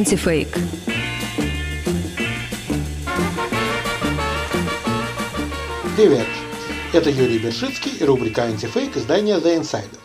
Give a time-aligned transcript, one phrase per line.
[0.00, 0.48] Антифейк.
[5.94, 6.26] Привет!
[6.94, 9.98] Это Юрий Бершицкий и рубрика «Антифейк» издания The Insider.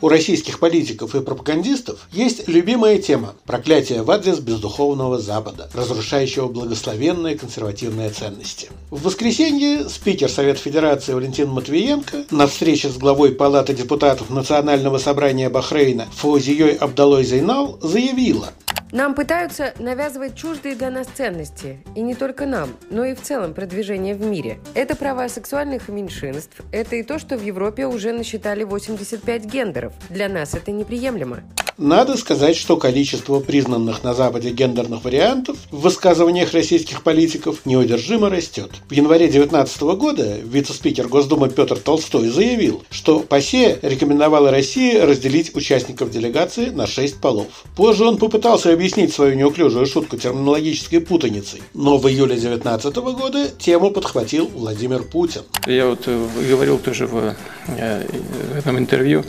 [0.00, 7.38] У российских политиков и пропагандистов есть любимая тема– проклятие в адрес бездуховного Запада, разрушающего благословенные
[7.38, 8.68] консервативные ценности.
[8.90, 15.48] В воскресенье спикер Совета Федерации Валентин Матвиенко на встрече с главой Палаты депутатов Национального собрания
[15.50, 18.52] Бахрейна Фаузией Абдалой Зайнал заявила–
[18.92, 21.78] нам пытаются навязывать чуждые для нас ценности.
[21.94, 24.58] И не только нам, но и в целом продвижение в мире.
[24.74, 26.60] Это права сексуальных меньшинств.
[26.72, 29.92] Это и то, что в Европе уже насчитали 85 гендеров.
[30.08, 31.42] Для нас это неприемлемо.
[31.80, 38.70] Надо сказать, что количество признанных на Западе гендерных вариантов в высказываниях российских политиков неудержимо растет.
[38.90, 46.10] В январе 2019 года вице-спикер Госдумы Петр Толстой заявил, что ПАСЕ рекомендовала России разделить участников
[46.10, 47.64] делегации на шесть полов.
[47.74, 53.90] Позже он попытался объяснить свою неуклюжую шутку терминологической путаницей, но в июле 2019 года тему
[53.90, 55.42] подхватил Владимир Путин.
[55.66, 57.36] Я вот э, говорил тоже в,
[57.68, 58.06] э,
[58.54, 59.22] в этом интервью,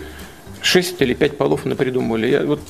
[0.62, 2.28] шесть или пять полов напридумывали.
[2.28, 2.62] Я вот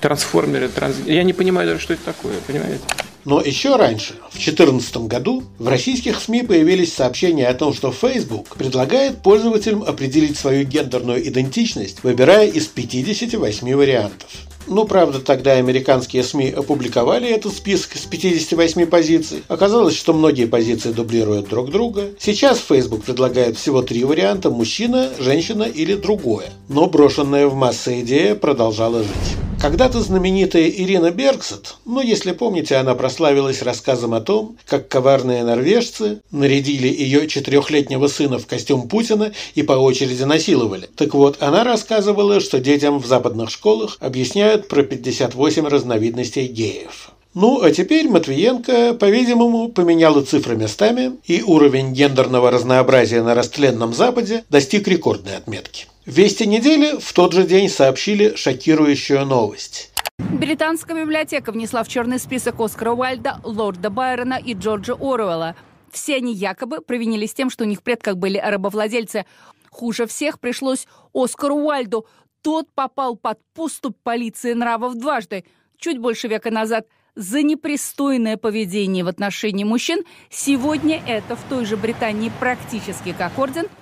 [0.00, 0.96] трансформеры, транс...
[1.06, 2.80] я не понимаю даже, что это такое, понимаете?
[3.24, 8.56] Но еще раньше, в 2014 году, в российских СМИ появились сообщения о том, что Facebook
[8.56, 14.28] предлагает пользователям определить свою гендерную идентичность, выбирая из 58 вариантов.
[14.66, 19.42] Ну, правда, тогда американские СМИ опубликовали этот список с 58 позиций.
[19.48, 22.10] Оказалось, что многие позиции дублируют друг друга.
[22.18, 26.46] Сейчас Facebook предлагает всего три варианта– мужчина, женщина или другое.
[26.68, 29.51] Но брошенная в массы идея продолжала жить.
[29.62, 36.20] Когда-то знаменитая Ирина Бергсет, ну, если помните, она прославилась рассказом о том, как коварные норвежцы
[36.32, 40.88] нарядили ее четырехлетнего сына в костюм Путина и по очереди насиловали.
[40.96, 47.11] Так вот, она рассказывала, что детям в западных школах объясняют про 58 разновидностей геев.
[47.34, 54.44] Ну, а теперь Матвиенко, по-видимому, поменяла цифры местами, и уровень гендерного разнообразия на растленном Западе
[54.50, 55.86] достиг рекордной отметки.
[56.04, 59.90] Вести недели в тот же день сообщили шокирующую новость.
[60.18, 65.56] Британская библиотека внесла в черный список Оскара Уайльда, Лорда Байрона и Джорджа Оруэлла.
[65.90, 69.24] Все они якобы провинились тем, что у них предках были рабовладельцы.
[69.70, 72.06] Хуже всех пришлось Оскару Уайльду.
[72.42, 75.44] Тот попал под поступ полиции нравов дважды.
[75.78, 80.04] Чуть больше века назад за непристойное поведение в отношении мужчин.
[80.30, 83.66] Сегодня это в той же Британии практически как орден–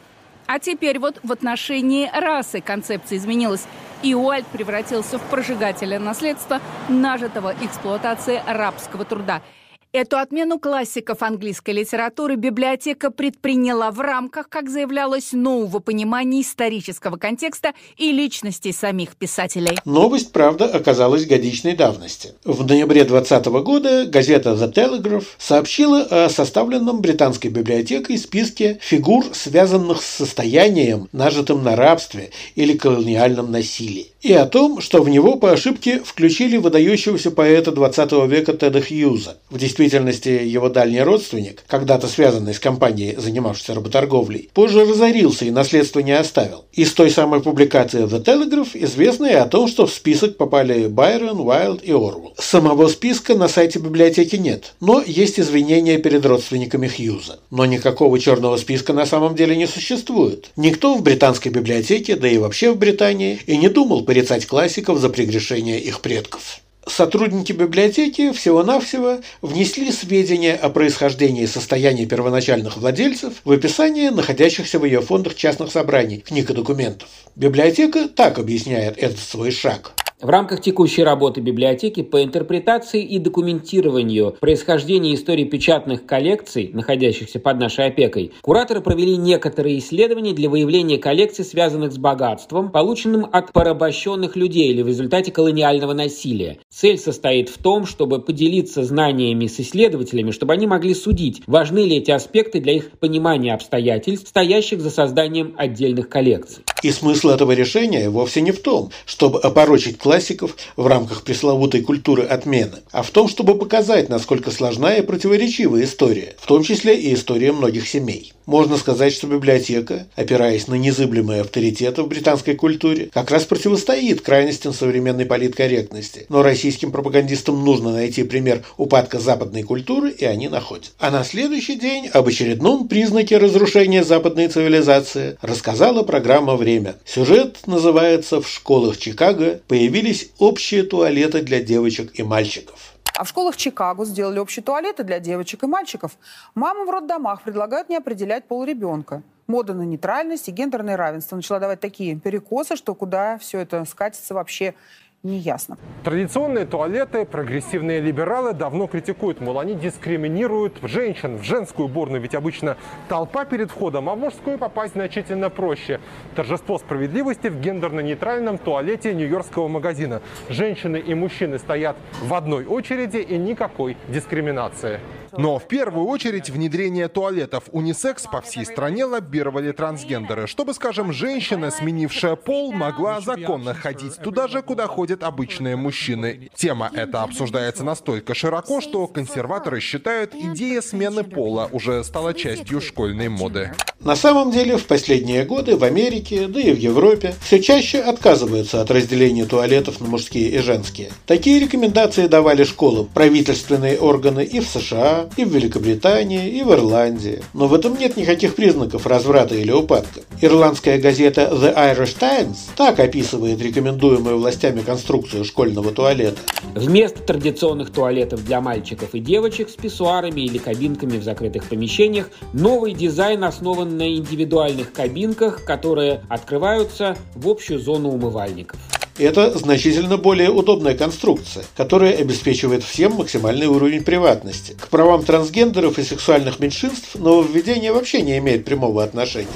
[0.53, 3.69] а теперь вот в отношении расы концепция изменилась,
[4.03, 9.43] и Уальд превратился в прожигателя наследства, нажитого эксплуатацией рабского труда–
[9.93, 17.73] Эту отмену классиков английской литературы библиотека предприняла в рамках, как заявлялось, нового понимания исторического контекста
[17.97, 19.77] и личностей самих писателей.
[19.85, 22.35] Новость, правда, оказалась годичной давности.
[22.45, 30.03] В ноябре 2020 года газета The Telegraph сообщила о составленном британской библиотекой списке фигур, связанных
[30.03, 35.51] с состоянием, нажитым на рабстве или колониальном насилии и о том, что в него по
[35.51, 39.39] ошибке включили выдающегося поэта 20 века Теда Хьюза.
[39.49, 46.01] В действительности его дальний родственник, когда-то связанный с компанией, занимавшейся работорговлей, позже разорился и наследство
[46.01, 46.65] не оставил.
[46.73, 51.41] Из той самой публикации The Telegraph известно и о том, что в список попали Байрон,
[51.41, 52.35] Уайлд и Орвелл.
[52.39, 57.39] Самого списка на сайте библиотеки нет, но есть извинения перед родственниками Хьюза.
[57.51, 60.51] Но никакого черного списка на самом деле не существует.
[60.57, 65.09] Никто в британской библиотеке, да и вообще в Британии, и не думал порицать классиков за
[65.09, 66.61] прегрешения их предков.
[66.91, 74.85] Сотрудники библиотеки всего-навсего внесли сведения о происхождении и состоянии первоначальных владельцев в описание находящихся в
[74.85, 77.09] ее фондах частных собраний, книг и документов.
[77.37, 80.00] Библиотека так объясняет этот свой шаг.
[80.23, 87.59] В рамках текущей работы библиотеки по интерпретации и документированию происхождения истории печатных коллекций, находящихся под
[87.59, 94.37] нашей опекой, кураторы провели некоторые исследования для выявления коллекций, связанных с богатством, полученным от порабощенных
[94.37, 96.59] людей или в результате колониального насилия.
[96.69, 101.97] Цель состоит в том, чтобы поделиться знаниями с исследователями, чтобы они могли судить, важны ли
[101.97, 106.63] эти аспекты для их понимания обстоятельств, стоящих за созданием отдельных коллекций.
[106.83, 112.25] И смысл этого решения вовсе не в том, чтобы опорочить классиков в рамках пресловутой культуры
[112.25, 117.15] отмены, а в том, чтобы показать, насколько сложна и противоречивая история, в том числе и
[117.15, 118.33] история многих семей.
[118.51, 124.73] Можно сказать, что библиотека, опираясь на незыблемые авторитеты в британской культуре, как раз противостоит крайностям
[124.73, 126.27] современной политкорректности.
[126.29, 130.91] Но российским пропагандистам нужно найти пример упадка западной культуры, и они находят.
[130.99, 136.97] А на следующий день об очередном признаке разрушения западной цивилизации рассказала программа «Время».
[137.05, 142.97] Сюжет называется «В школах Чикаго появились общие туалеты для девочек и мальчиков».
[143.21, 146.17] А в школах Чикаго сделали общие туалеты для девочек и мальчиков.
[146.55, 149.23] Мамам в роддомах предлагают не определять пол ребенка.
[149.47, 154.33] Мода на нейтральность и гендерное равенство начала давать такие перекосы, что куда все это скатится
[154.33, 154.75] вообще
[155.23, 155.77] неясно.
[156.03, 162.77] Традиционные туалеты прогрессивные либералы давно критикуют, мол, они дискриминируют женщин в женскую уборную, ведь обычно
[163.09, 166.01] толпа перед входом, а в мужскую попасть значительно проще.
[166.35, 170.23] Торжество справедливости в гендерно-нейтральном туалете нью-йоркского магазина.
[170.49, 175.01] Женщины и мужчины стоят в одной очереди и никакой дискриминации.
[175.37, 181.71] Но в первую очередь внедрение туалетов унисекс по всей стране лоббировали трансгендеры, чтобы, скажем, женщина,
[181.71, 186.51] сменившая пол, могла законно ходить туда же, куда ходят обычные мужчины.
[186.55, 193.29] Тема эта обсуждается настолько широко, что консерваторы считают, идея смены пола уже стала частью школьной
[193.29, 193.73] моды.
[194.03, 198.81] На самом деле, в последние годы в Америке, да и в Европе, все чаще отказываются
[198.81, 201.11] от разделения туалетов на мужские и женские.
[201.27, 207.43] Такие рекомендации давали школам правительственные органы и в США, и в Великобритании, и в Ирландии.
[207.53, 210.23] Но в этом нет никаких признаков разврата или упадка.
[210.41, 216.39] Ирландская газета The Irish Times так описывает рекомендуемую властями конструкцию школьного туалета.
[216.75, 222.95] Вместо традиционных туалетов для мальчиков и девочек с писсуарами или кабинками в закрытых помещениях, новый
[222.95, 228.79] дизайн основан на индивидуальных кабинках, которые открываются в общую зону умывальников.
[229.19, 234.75] Это значительно более удобная конструкция, которая обеспечивает всем максимальный уровень приватности.
[234.81, 239.49] К правам трансгендеров и сексуальных меньшинств нововведение вообще не имеет прямого отношения.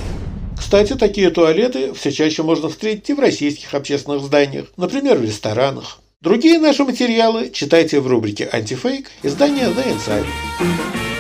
[0.59, 6.01] Кстати, такие туалеты все чаще можно встретить и в российских общественных зданиях, например, в ресторанах.
[6.21, 11.14] Другие наши материалы читайте в рубрике «Антифейк» издания The Insider.